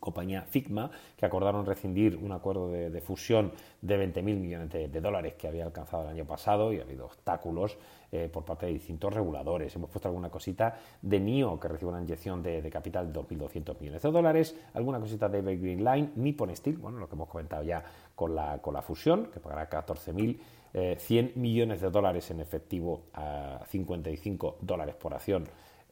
compañía 0.00 0.42
Figma, 0.42 0.90
que 1.16 1.26
acordaron 1.26 1.66
rescindir 1.66 2.16
un 2.16 2.32
acuerdo 2.32 2.70
de, 2.70 3.00
fusión 3.00 3.52
de 3.80 4.12
20.000 4.12 4.22
millones 4.22 4.70
de, 4.70 5.00
dólares 5.00 5.34
que 5.34 5.48
había 5.48 5.64
alcanzado 5.64 6.04
el 6.04 6.10
año 6.10 6.24
pasado 6.24 6.72
y 6.72 6.78
ha 6.78 6.82
habido 6.82 7.06
obstáculos 7.06 7.76
eh, 8.12 8.28
por 8.32 8.44
parte 8.44 8.66
de 8.66 8.72
distintos 8.72 9.12
reguladores. 9.12 9.74
Hemos 9.74 9.90
puesto 9.90 10.08
alguna 10.08 10.30
cosita 10.30 10.78
de 11.02 11.20
NIO, 11.20 11.58
que 11.58 11.68
recibe 11.68 11.90
una 11.90 12.00
inyección 12.00 12.42
de, 12.42 12.68
capital 12.70 13.12
de 13.12 13.20
2.200 13.20 13.80
millones 13.80 14.02
de 14.02 14.10
dólares, 14.10 14.56
alguna 14.74 15.00
cosita 15.00 15.28
de 15.28 15.38
Evergreen 15.38 15.84
Line, 15.84 16.10
Nippon 16.16 16.54
Steel, 16.54 16.76
bueno, 16.76 16.98
lo 16.98 17.08
que 17.08 17.14
hemos 17.14 17.28
comentado 17.28 17.62
ya 17.62 17.82
con 18.14 18.34
la, 18.34 18.58
con 18.58 18.74
la 18.74 18.82
fusión, 18.82 19.26
que 19.32 19.40
pagará 19.40 19.68
14.100 19.68 20.38
eh, 20.74 21.32
millones 21.34 21.80
de 21.80 21.90
dólares 21.90 22.30
en 22.30 22.40
efectivo 22.40 23.06
a 23.14 23.62
55 23.66 24.58
dólares 24.60 24.94
por 24.94 25.14
acción 25.14 25.44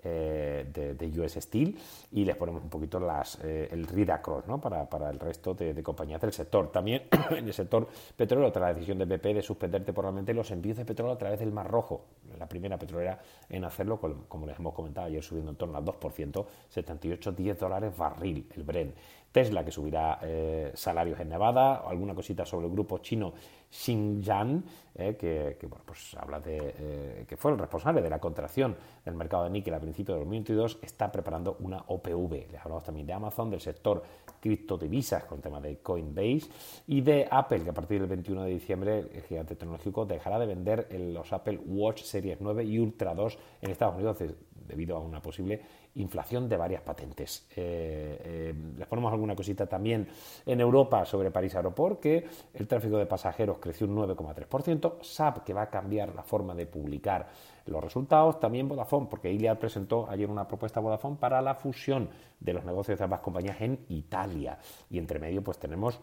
eh, 0.05 0.95
de, 0.99 1.21
US 1.21 1.35
Steel 1.35 1.77
y 2.13 2.25
les 2.25 2.37
ponemos 2.37 2.63
un 2.63 2.69
poquito 2.69 3.01
las, 3.01 3.39
eh, 3.43 3.69
el 3.71 3.87
read 3.87 4.11
across 4.11 4.45
para, 4.61 4.89
para, 4.89 5.11
el 5.11 5.19
resto 5.19 5.55
de, 5.55 5.75
de, 5.75 5.83
compañías 5.83 6.21
del 6.21 6.33
sector. 6.33 6.71
También 6.71 7.05
en 7.31 7.47
el 7.47 7.53
sector 7.53 7.89
petróleo, 8.17 8.53
tras 8.53 8.69
la 8.69 8.75
decisión 8.75 8.99
de 8.99 9.05
BP 9.05 9.35
de 9.35 9.43
suspender 9.43 9.85
temporalmente 9.85 10.35
los 10.35 10.51
envíos 10.51 10.77
de 10.77 10.85
petróleo 10.85 11.15
a 11.15 11.19
través 11.19 11.41
del 11.41 11.53
Mar 11.53 11.71
Rojo, 11.71 12.05
la 12.39 12.49
primera 12.49 12.79
petrolera 12.79 13.19
en 13.49 13.65
hacerlo, 13.65 14.01
como 14.29 14.47
les 14.47 14.59
hemos 14.59 14.75
comentado 14.75 15.07
ayer, 15.07 15.23
subiendo 15.23 15.51
en 15.51 15.57
torno 15.57 15.79
al 15.79 15.85
2%, 15.85 16.47
78, 16.69 17.33
10 17.33 17.59
dólares 17.59 17.97
barril 17.97 18.49
el 18.55 18.63
Brent. 18.63 18.95
Tesla, 19.35 19.65
que 19.65 19.73
subirá 19.73 20.21
eh, 20.23 20.71
salarios 20.75 21.19
en 21.19 21.29
Nevada, 21.29 21.83
alguna 21.89 22.15
cosita 22.15 22.47
sobre 22.47 22.67
el 22.67 22.73
grupo 22.73 22.99
chino 22.99 23.35
Xinjiang, 23.69 24.63
eh, 24.95 25.17
que, 25.19 25.57
que 25.59 25.67
bueno, 25.67 25.83
pues 25.85 26.15
habla 26.15 26.39
de 26.39 26.57
eh, 26.79 27.25
que 27.27 27.37
fue 27.37 27.51
el 27.51 27.59
responsable 27.59 28.01
de 28.01 28.09
la 28.09 28.21
contracción 28.21 28.77
del 29.05 29.17
mercado 29.17 29.43
de 29.43 29.51
níquel 29.51 29.75
a 29.75 29.81
principios 29.81 30.15
de 30.15 30.21
2022, 30.21 30.79
está 30.83 31.11
preparando 31.11 31.57
una 31.59 31.83
OPV. 31.85 32.53
Les 32.53 32.61
hablamos 32.61 32.85
también 32.85 33.09
de 33.09 33.13
Amazon, 33.13 33.51
del 33.51 33.61
sector 33.61 34.05
criptodivisas 34.39 35.25
con 35.25 35.39
el 35.39 35.43
tema 35.43 35.61
de 35.61 35.79
Coinbase 35.79 36.49
y 36.87 37.01
de 37.01 37.27
Apple, 37.29 37.65
que 37.65 37.71
a 37.71 37.75
partir 37.75 37.99
del 37.99 38.09
21 38.09 38.45
de 38.45 38.51
diciembre 38.51 38.99
el 39.13 39.23
gigante 39.23 39.57
tecnológico 39.57 40.07
dejará 40.07 40.39
de 40.39 40.47
vender 40.47 40.87
los 41.13 41.33
Apple 41.33 41.59
Watch 41.67 42.03
Series 42.03 42.24
9 42.41 42.65
y 42.65 42.79
Ultra 42.79 43.15
2 43.15 43.39
en 43.63 43.71
Estados 43.71 43.95
Unidos 43.95 44.19
debido 44.67 44.97
a 44.97 45.01
una 45.01 45.21
posible 45.21 45.61
inflación 45.97 46.49
de 46.49 46.57
varias 46.57 46.83
patentes. 46.83 47.47
Eh, 47.51 48.21
eh, 48.25 48.55
les 48.77 48.89
ponemos 48.89 49.13
alguna 49.13 49.37
cosita 49.37 49.67
también 49.67 50.09
en 50.45 50.61
Europa 50.61 51.05
sobre 51.05 51.31
París 51.31 51.55
Aeroport, 51.55 52.01
que 52.01 52.27
el 52.55 52.67
tráfico 52.67 52.97
de 52.97 53.07
pasajeros 53.07 53.59
creció 53.59 53.87
un 53.87 53.97
9,3%, 53.97 55.03
SAP, 55.03 55.45
que 55.45 55.53
va 55.53 55.63
a 55.63 55.71
cambiar 55.71 56.15
la 56.15 56.23
forma 56.23 56.55
de 56.55 56.67
publicar 56.67 57.29
los 57.67 57.83
resultados, 57.83 58.41
también 58.41 58.69
Vodafone, 58.69 59.07
porque 59.09 59.33
Iliad 59.33 59.59
presentó 59.59 60.09
ayer 60.11 60.29
una 60.29 60.47
propuesta 60.47 60.81
a 60.81 60.83
Vodafone 60.83 61.17
para 61.17 61.41
la 61.41 61.55
fusión 61.55 62.11
de 62.41 62.53
los 62.53 62.65
negocios 62.65 62.99
de 62.99 63.05
ambas 63.05 63.21
compañías 63.21 63.61
en 63.61 63.85
Italia. 63.89 64.59
Y 64.91 64.99
entre 64.99 65.19
medio 65.19 65.43
pues 65.43 65.59
tenemos 65.59 66.01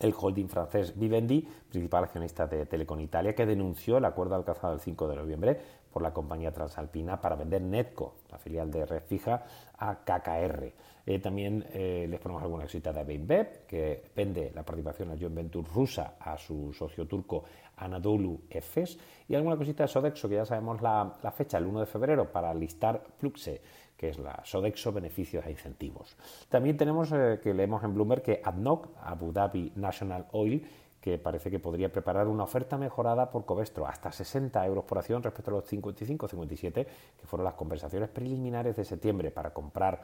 el 0.00 0.14
holding 0.18 0.48
francés 0.48 0.98
Vivendi, 0.98 1.46
principal 1.68 2.04
accionista 2.04 2.46
de 2.46 2.66
Telecom 2.66 3.00
Italia, 3.00 3.34
que 3.34 3.46
denunció 3.46 3.98
el 3.98 4.04
acuerdo 4.04 4.34
alcanzado 4.34 4.74
el 4.74 4.80
5 4.80 5.08
de 5.08 5.16
noviembre 5.16 5.60
por 5.92 6.02
la 6.02 6.12
compañía 6.12 6.52
transalpina 6.52 7.20
para 7.20 7.36
vender 7.36 7.62
Netco, 7.62 8.16
la 8.30 8.38
filial 8.38 8.70
de 8.70 8.84
Red 8.84 9.04
Fija, 9.04 9.44
a 9.78 10.00
KKR. 10.04 10.72
Eh, 11.06 11.18
también 11.20 11.64
eh, 11.72 12.06
les 12.08 12.18
ponemos 12.18 12.42
alguna 12.42 12.64
cosita 12.64 12.92
de 12.92 13.04
Beinbeb, 13.04 13.66
que 13.66 14.02
vende 14.16 14.50
la 14.54 14.64
participación 14.64 15.10
a 15.10 15.16
joint 15.16 15.34
venture 15.34 15.68
rusa 15.72 16.16
a 16.18 16.36
su 16.36 16.72
socio 16.72 17.06
turco 17.06 17.44
Anadolu 17.76 18.40
Efes, 18.50 18.98
y 19.28 19.34
alguna 19.34 19.56
cosita 19.56 19.84
de 19.84 19.88
Sodexo, 19.88 20.28
que 20.28 20.36
ya 20.36 20.44
sabemos 20.44 20.82
la, 20.82 21.16
la 21.22 21.30
fecha, 21.30 21.58
el 21.58 21.66
1 21.66 21.80
de 21.80 21.86
febrero, 21.86 22.32
para 22.32 22.52
listar 22.54 23.00
Pluxe 23.18 23.60
que 23.96 24.08
es 24.08 24.18
la 24.18 24.40
Sodexo 24.44 24.92
Beneficios 24.92 25.46
e 25.46 25.50
Incentivos. 25.50 26.16
También 26.48 26.76
tenemos 26.76 27.12
eh, 27.12 27.40
que 27.42 27.54
leemos 27.54 27.82
en 27.84 27.94
Bloomberg 27.94 28.22
que 28.22 28.40
ADNOC, 28.44 28.88
Abu 29.02 29.32
Dhabi 29.32 29.72
National 29.76 30.26
Oil, 30.32 30.66
que 31.04 31.18
parece 31.18 31.50
que 31.50 31.58
podría 31.58 31.92
preparar 31.92 32.28
una 32.28 32.44
oferta 32.44 32.78
mejorada 32.78 33.30
por 33.30 33.44
Covestro, 33.44 33.86
hasta 33.86 34.10
60 34.10 34.64
euros 34.64 34.84
por 34.84 34.96
acción 34.96 35.22
respecto 35.22 35.50
a 35.50 35.54
los 35.56 35.70
55-57 35.70 36.72
que 36.72 37.26
fueron 37.26 37.44
las 37.44 37.52
conversaciones 37.52 38.08
preliminares 38.08 38.74
de 38.74 38.86
septiembre 38.86 39.30
para 39.30 39.52
comprar 39.52 40.00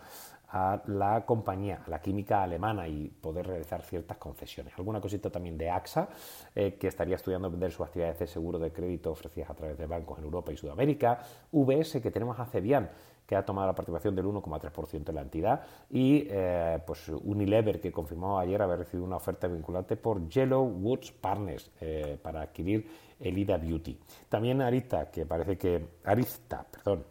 a 0.51 0.83
la 0.89 1.25
compañía, 1.25 1.83
a 1.87 1.89
la 1.89 2.03
química 2.03 2.43
alemana 2.43 2.87
y 2.87 3.09
poder 3.09 3.47
realizar 3.47 3.81
ciertas 3.81 4.19
concesiones. 4.19 4.75
Alguna 4.77 5.01
cosita 5.01 5.31
también 5.31 5.57
de 5.57 5.71
AXA, 5.71 6.07
eh, 6.55 6.77
que 6.79 6.89
estaría 6.89 7.17
estudiando 7.17 7.51
vender 7.51 7.73
sus 7.73 7.87
actividades 7.87 8.19
de 8.19 8.27
seguro 8.27 8.59
de 8.59 8.71
crédito 8.71 9.11
ofrecidas 9.11 9.49
a 9.49 9.55
través 9.55 9.79
de 9.79 9.87
bancos 9.87 10.19
en 10.19 10.25
Europa 10.25 10.53
y 10.53 10.59
Sudamérica. 10.59 11.19
VS, 11.51 12.03
que 12.03 12.11
tenemos 12.11 12.39
a 12.39 12.45
Cebian, 12.45 12.91
que 13.31 13.37
ha 13.37 13.45
tomado 13.45 13.69
la 13.69 13.75
participación 13.77 14.17
del 14.17 14.27
1,3% 14.27 15.09
en 15.09 15.15
la 15.15 15.21
entidad, 15.21 15.61
y 15.89 16.27
eh, 16.29 16.83
pues 16.85 17.09
Unilever, 17.11 17.81
que 17.81 17.93
confirmó 17.93 18.41
ayer 18.41 18.61
haber 18.61 18.81
recibido 18.81 19.07
una 19.07 19.19
oferta 19.19 19.47
vinculante 19.47 19.95
por 19.95 20.29
Yellow 20.29 20.65
Woods 20.65 21.13
Partners 21.13 21.71
eh, 21.81 22.19
para 22.21 22.43
adquirir 22.43 22.91
el 23.21 23.39
Ida 23.39 23.57
Beauty. 23.57 23.97
También 24.29 24.61
Arista, 24.61 25.13
que 25.13 25.27
parece 25.27 25.57
que 25.57 25.81
Arista, 26.03 26.67
perdón, 26.69 27.05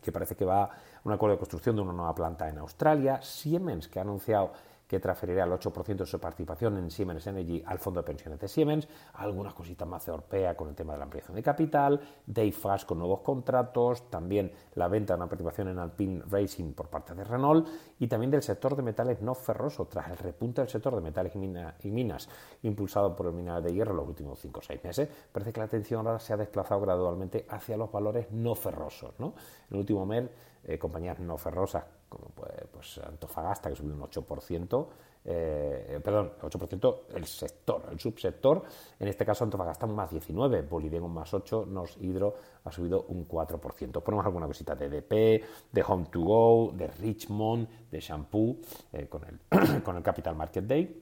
que 0.00 0.12
parece 0.12 0.36
que 0.36 0.44
va 0.44 0.62
a 0.62 0.70
un 1.02 1.10
acuerdo 1.10 1.34
de 1.34 1.38
construcción 1.40 1.74
de 1.74 1.82
una 1.82 1.92
nueva 1.92 2.14
planta 2.14 2.48
en 2.48 2.58
Australia, 2.58 3.20
Siemens, 3.20 3.88
que 3.88 3.98
ha 3.98 4.02
anunciado 4.02 4.52
que 4.92 5.00
transferirá 5.00 5.44
el 5.44 5.52
8% 5.52 5.96
de 5.96 6.04
su 6.04 6.20
participación 6.20 6.76
en 6.76 6.90
Siemens 6.90 7.26
Energy 7.26 7.62
al 7.64 7.78
fondo 7.78 8.00
de 8.02 8.04
pensiones 8.04 8.38
de 8.38 8.46
Siemens, 8.46 8.86
algunas 9.14 9.54
cositas 9.54 9.88
más 9.88 10.04
de 10.04 10.12
Orpea 10.12 10.54
con 10.54 10.68
el 10.68 10.74
tema 10.74 10.92
de 10.92 10.98
la 10.98 11.04
ampliación 11.04 11.34
de 11.34 11.42
capital, 11.42 11.98
Dayfast 12.26 12.86
con 12.86 12.98
nuevos 12.98 13.20
contratos, 13.20 14.10
también 14.10 14.52
la 14.74 14.88
venta 14.88 15.14
de 15.14 15.16
una 15.16 15.30
participación 15.30 15.68
en 15.68 15.78
Alpine 15.78 16.22
Racing 16.28 16.74
por 16.74 16.88
parte 16.88 17.14
de 17.14 17.24
Renault 17.24 17.66
y 18.00 18.06
también 18.06 18.30
del 18.30 18.42
sector 18.42 18.76
de 18.76 18.82
metales 18.82 19.22
no 19.22 19.34
ferrosos, 19.34 19.88
tras 19.88 20.10
el 20.10 20.18
repunte 20.18 20.60
del 20.60 20.68
sector 20.68 20.94
de 20.94 21.00
metales 21.00 21.34
y, 21.36 21.38
mina, 21.38 21.74
y 21.82 21.90
minas 21.90 22.28
impulsado 22.60 23.16
por 23.16 23.28
el 23.28 23.32
mineral 23.32 23.62
de 23.62 23.72
hierro 23.72 23.92
en 23.92 23.96
los 23.96 24.08
últimos 24.08 24.38
5 24.40 24.58
o 24.58 24.62
6 24.62 24.84
meses, 24.84 25.08
parece 25.32 25.54
que 25.54 25.60
la 25.60 25.64
atención 25.64 26.06
ahora 26.06 26.20
se 26.20 26.34
ha 26.34 26.36
desplazado 26.36 26.82
gradualmente 26.82 27.46
hacia 27.48 27.78
los 27.78 27.90
valores 27.90 28.30
no 28.30 28.54
ferrosos. 28.54 29.14
¿no? 29.18 29.28
En 29.70 29.76
el 29.76 29.78
último 29.78 30.04
mes, 30.04 30.28
eh, 30.64 30.78
compañías 30.78 31.18
no 31.20 31.36
ferrosas 31.36 31.84
como 32.08 32.26
pues, 32.28 32.50
pues, 32.70 32.98
Antofagasta, 32.98 33.70
que 33.70 33.76
subió 33.76 33.94
un 33.94 34.02
8%, 34.02 34.88
eh, 35.24 36.00
perdón, 36.02 36.32
8% 36.42 36.98
el 37.14 37.24
sector, 37.26 37.86
el 37.90 37.98
subsector, 37.98 38.62
en 38.98 39.08
este 39.08 39.24
caso 39.24 39.44
Antofagasta 39.44 39.86
un 39.86 39.94
más 39.94 40.10
19, 40.10 40.62
Bolivia 40.62 41.00
un 41.00 41.14
más 41.14 41.32
8, 41.32 41.66
Nos 41.68 41.96
Hidro 41.96 42.34
ha 42.64 42.70
subido 42.70 43.06
un 43.08 43.26
4%. 43.26 44.02
Ponemos 44.02 44.26
alguna 44.26 44.46
cosita 44.46 44.74
de 44.74 44.88
DP, 44.88 45.44
de 45.72 45.84
Home 45.86 46.06
to 46.10 46.20
Go, 46.20 46.72
de 46.74 46.88
Richmond, 46.88 47.90
de 47.90 48.00
Shampoo, 48.00 48.58
eh, 48.92 49.08
con, 49.08 49.22
el, 49.24 49.82
con 49.82 49.96
el 49.96 50.02
Capital 50.02 50.36
Market 50.36 50.64
Day 50.64 51.01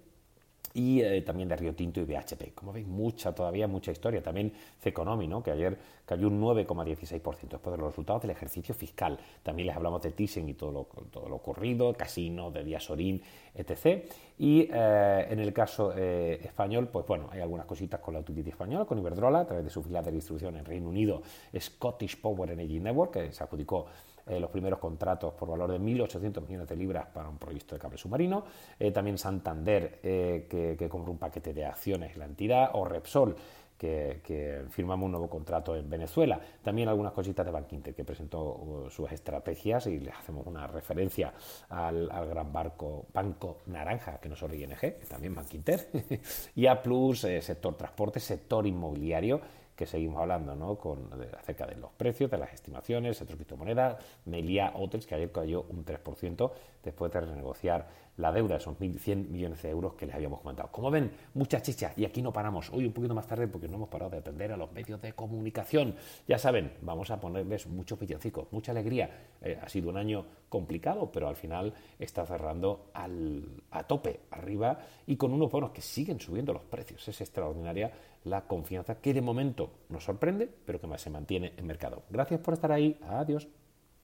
y 0.72 1.00
eh, 1.00 1.22
también 1.22 1.48
de 1.48 1.56
Río 1.56 1.74
Tinto 1.74 2.00
y 2.00 2.04
BHP. 2.04 2.54
Como 2.54 2.72
veis, 2.72 2.86
mucha 2.86 3.34
todavía, 3.34 3.66
mucha 3.66 3.90
historia. 3.90 4.22
También 4.22 4.52
Ceconomy, 4.78 5.26
¿no? 5.26 5.42
que 5.42 5.50
ayer 5.50 5.76
cayó 6.06 6.28
un 6.28 6.40
9,16% 6.40 7.48
después 7.48 7.72
de 7.72 7.78
los 7.78 7.88
resultados 7.88 8.22
del 8.22 8.30
ejercicio 8.30 8.74
fiscal. 8.74 9.18
También 9.42 9.66
les 9.66 9.76
hablamos 9.76 10.02
de 10.02 10.12
Thyssen 10.12 10.48
y 10.48 10.54
todo 10.54 10.72
lo, 10.72 10.84
todo 11.10 11.28
lo 11.28 11.36
ocurrido, 11.36 11.92
Casino, 11.94 12.50
de 12.50 12.64
Diasorín, 12.64 13.20
etc. 13.54 14.04
Y 14.38 14.68
eh, 14.72 15.26
en 15.28 15.40
el 15.40 15.52
caso 15.52 15.92
eh, 15.96 16.40
español, 16.42 16.88
pues 16.88 17.06
bueno, 17.06 17.28
hay 17.32 17.40
algunas 17.40 17.66
cositas 17.66 18.00
con 18.00 18.14
la 18.14 18.20
utility 18.20 18.50
española, 18.50 18.84
con 18.84 18.98
Iberdrola, 18.98 19.40
a 19.40 19.46
través 19.46 19.64
de 19.64 19.70
su 19.70 19.82
filial 19.82 20.04
de 20.04 20.12
distribución 20.12 20.56
en 20.56 20.64
Reino 20.64 20.88
Unido, 20.88 21.22
Scottish 21.58 22.20
Power 22.20 22.50
Energy 22.50 22.80
Network, 22.80 23.12
que 23.12 23.32
se 23.32 23.42
adjudicó 23.42 23.86
eh, 24.26 24.40
los 24.40 24.50
primeros 24.50 24.78
contratos 24.78 25.34
por 25.34 25.48
valor 25.48 25.72
de 25.72 25.80
1.800 25.80 26.46
millones 26.46 26.68
de 26.68 26.76
libras 26.76 27.06
para 27.06 27.28
un 27.28 27.38
proyecto 27.38 27.74
de 27.74 27.80
cable 27.80 27.98
submarino. 27.98 28.44
Eh, 28.78 28.90
también 28.90 29.18
Santander, 29.18 30.00
eh, 30.02 30.46
que, 30.48 30.76
que 30.78 30.88
compró 30.88 31.12
un 31.12 31.18
paquete 31.18 31.52
de 31.52 31.64
acciones 31.64 32.12
en 32.14 32.18
la 32.18 32.24
entidad, 32.26 32.70
o 32.74 32.84
Repsol, 32.84 33.36
que, 33.80 34.62
firmamos 34.70 35.06
un 35.06 35.12
nuevo 35.12 35.30
contrato 35.30 35.74
en 35.74 35.88
Venezuela. 35.88 36.38
También 36.62 36.88
algunas 36.88 37.12
cositas 37.12 37.46
de 37.46 37.52
Bank 37.52 37.72
Inter 37.72 37.94
que 37.94 38.04
presentó 38.04 38.42
uh, 38.42 38.90
sus 38.90 39.10
estrategias 39.10 39.86
y 39.86 39.98
les 39.98 40.14
hacemos 40.14 40.46
una 40.46 40.66
referencia 40.66 41.32
al, 41.70 42.08
gran 42.28 42.52
barco 42.52 43.06
Banco 43.12 43.58
Naranja, 43.66 44.18
que 44.18 44.28
no 44.28 44.36
solo 44.36 44.54
ING, 44.54 44.76
también 45.08 45.34
Bank 45.34 45.54
Inter, 45.54 45.88
y 46.54 46.66
A 46.66 46.82
Plus, 46.82 47.20
sector 47.20 47.74
transporte, 47.74 48.20
sector 48.20 48.66
inmobiliario, 48.66 49.40
que 49.80 49.86
seguimos 49.86 50.20
hablando, 50.20 50.54
¿no? 50.54 50.76
Con, 50.76 51.08
acerca 51.38 51.66
de 51.66 51.74
los 51.74 51.90
precios, 51.92 52.30
de 52.30 52.36
las 52.36 52.52
estimaciones, 52.52 53.22
otro 53.22 53.34
criptomoneda, 53.34 53.98
Melia 54.26 54.74
Hotels, 54.74 55.06
que 55.06 55.14
ayer 55.14 55.32
cayó 55.32 55.62
un 55.70 55.86
3% 55.86 56.52
después 56.84 57.10
de 57.10 57.20
renegociar 57.22 57.88
la 58.18 58.30
deuda, 58.30 58.56
esos 58.56 58.76
1.100 58.78 59.28
millones 59.28 59.62
de 59.62 59.70
euros 59.70 59.94
que 59.94 60.04
les 60.04 60.14
habíamos 60.14 60.40
comentado. 60.40 60.70
Como 60.70 60.90
ven, 60.90 61.10
muchas 61.32 61.62
chichas, 61.62 61.96
y 61.96 62.04
aquí 62.04 62.20
no 62.20 62.30
paramos. 62.30 62.68
Hoy 62.74 62.84
un 62.84 62.92
poquito 62.92 63.14
más 63.14 63.26
tarde 63.26 63.48
porque 63.48 63.68
no 63.68 63.76
hemos 63.76 63.88
parado 63.88 64.10
de 64.10 64.18
atender 64.18 64.52
a 64.52 64.58
los 64.58 64.70
medios 64.70 65.00
de 65.00 65.14
comunicación. 65.14 65.94
Ya 66.28 66.36
saben, 66.36 66.74
vamos 66.82 67.10
a 67.10 67.18
ponerles 67.18 67.66
muchos 67.66 67.98
villancicos, 67.98 68.48
mucha 68.52 68.72
alegría. 68.72 69.08
Eh, 69.40 69.58
ha 69.62 69.68
sido 69.70 69.88
un 69.88 69.96
año 69.96 70.26
complicado, 70.50 71.10
pero 71.10 71.26
al 71.26 71.36
final 71.36 71.72
está 71.98 72.26
cerrando 72.26 72.90
al, 72.92 73.62
a 73.70 73.84
tope, 73.84 74.20
arriba, 74.30 74.78
y 75.06 75.16
con 75.16 75.32
unos 75.32 75.50
bonos 75.50 75.70
que 75.70 75.80
siguen 75.80 76.20
subiendo 76.20 76.52
los 76.52 76.64
precios. 76.64 77.08
Es 77.08 77.18
extraordinaria 77.22 77.90
la 78.24 78.46
confianza 78.46 79.00
que 79.00 79.14
de 79.14 79.22
momento 79.22 79.70
nos 79.88 80.04
sorprende, 80.04 80.48
pero 80.66 80.80
que 80.80 80.86
más 80.86 81.00
se 81.00 81.10
mantiene 81.10 81.52
en 81.56 81.66
mercado. 81.66 82.02
Gracias 82.10 82.40
por 82.40 82.54
estar 82.54 82.72
ahí. 82.72 82.98
Adiós. 83.02 83.48